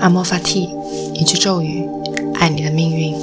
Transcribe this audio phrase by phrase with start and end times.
[0.00, 0.70] 阿莫法蒂，
[1.14, 1.88] 一句咒语，
[2.34, 3.14] 爱你的命运。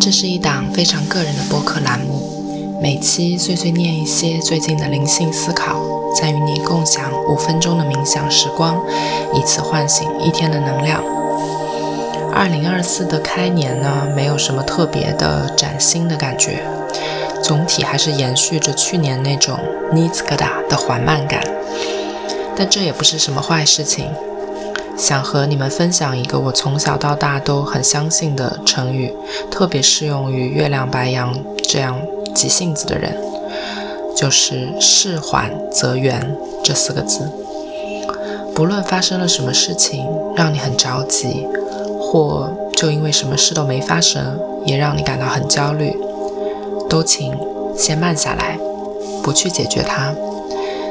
[0.00, 5.80] 这是一档非常个人的播客栏目，每期碎碎念一些最近的灵性思考，
[6.14, 8.80] 再与你共享五分钟的冥想时光，
[9.34, 11.02] 以此唤醒一天的能量。
[12.32, 16.62] 二零二四的开年呢，没有什么特别的崭新的感觉，
[17.42, 19.58] 总体还是延续着去年那种
[19.92, 21.42] 尼兹格达的缓慢感。
[22.56, 24.06] 但这也不是什么坏事情。
[24.98, 29.14] 想和你们分享一个我从小到大都很相信的成语，
[29.48, 31.96] 特别适用于月亮白羊这样
[32.34, 33.16] 急性子的人，
[34.16, 37.30] 就是“事缓则圆”这四个字。
[38.56, 41.46] 不论发生了什么事情让你很着急，
[42.00, 44.36] 或就因为什么事都没发生
[44.66, 45.96] 也让你感到很焦虑，
[46.90, 47.32] 都请
[47.76, 48.58] 先慢下来，
[49.22, 50.12] 不去解决它，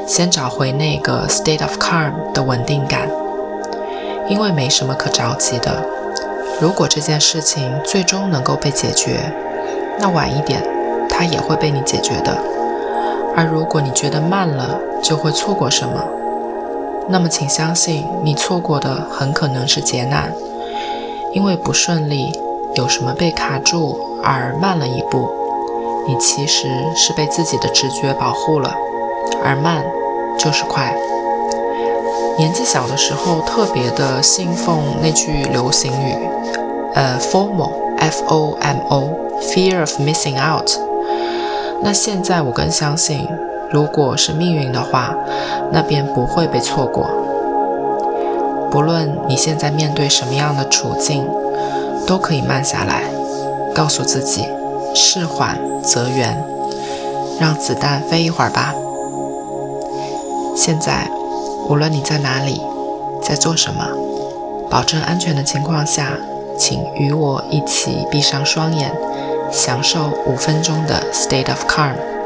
[0.06, 3.06] 先找回那个 state of calm 的稳定感。
[4.28, 5.84] 因为没什么可着急的。
[6.60, 9.32] 如果这件事情最终能够被解决，
[9.98, 10.62] 那晚一点
[11.08, 12.36] 它也会被你解决的。
[13.36, 16.02] 而如果你觉得慢了就会错过什么，
[17.08, 20.32] 那么请相信你错过的很可能是劫难。
[21.32, 22.32] 因为不顺利，
[22.74, 25.30] 有什么被卡住而慢了一步，
[26.06, 28.74] 你其实是被自己的直觉保护了，
[29.44, 29.84] 而慢
[30.38, 30.92] 就是快。
[32.38, 36.14] 年纪小的时候，特别的信奉那句流行语，
[36.94, 40.70] 呃，FOMO，F-O-M-O，Fear of Missing Out。
[41.82, 43.26] 那现在我更相信，
[43.72, 45.16] 如果是命运的话，
[45.72, 47.10] 那便不会被错过。
[48.70, 51.28] 不论你现在面对什么样的处境，
[52.06, 53.02] 都可以慢下来，
[53.74, 54.46] 告诉自己，
[54.94, 56.40] 事缓则圆，
[57.40, 58.72] 让子弹飞一会儿吧。
[60.54, 61.10] 现在。
[61.66, 62.60] 无论你在哪里，
[63.22, 63.86] 在做什么，
[64.70, 66.12] 保证安全的情况下，
[66.58, 68.92] 请与我一起闭上双眼，
[69.50, 72.17] 享受五分钟的 state of calm。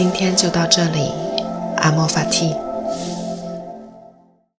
[0.00, 1.12] 今天就到这里，
[1.76, 2.56] 阿莫法蒂。